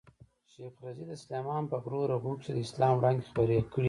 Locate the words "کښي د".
2.39-2.59